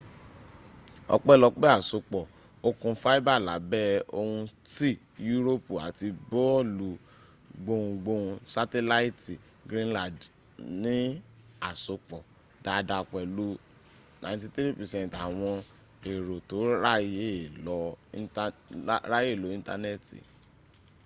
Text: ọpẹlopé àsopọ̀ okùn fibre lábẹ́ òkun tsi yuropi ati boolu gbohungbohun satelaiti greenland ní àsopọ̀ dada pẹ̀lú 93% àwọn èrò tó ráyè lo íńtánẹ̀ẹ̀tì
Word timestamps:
ọpẹlopé 1.15 1.67
àsopọ̀ 1.77 2.23
okùn 2.67 2.93
fibre 3.03 3.35
lábẹ́ 3.47 3.85
òkun 4.19 4.33
tsi 4.71 4.89
yuropi 5.27 5.73
ati 5.87 6.07
boolu 6.31 6.89
gbohungbohun 7.63 8.33
satelaiti 8.53 9.33
greenland 9.69 10.19
ní 10.83 10.95
àsopọ̀ 11.69 12.21
dada 12.65 12.97
pẹ̀lú 13.11 13.47
93% 14.23 15.15
àwọn 15.25 15.55
èrò 16.11 16.35
tó 16.49 16.57
ráyè 16.85 17.31
lo 19.35 19.47
íńtánẹ̀ẹ̀tì 19.55 20.19